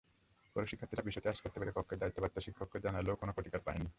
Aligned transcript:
পরে 0.55 0.65
শিক্ষার্থীরা 0.65 1.03
বিষয়টি 1.03 1.27
আঁচ 1.29 1.39
করতে 1.41 1.57
পেরে 1.59 1.75
কক্ষের 1.75 1.99
দায়িত্বপ্রাপ্ত 1.99 2.37
শিক্ষককে 2.39 2.77
জানালেও 2.79 3.15
কোনো 3.15 3.31
প্রতিকার 3.31 3.61
পায়নি। 3.61 3.87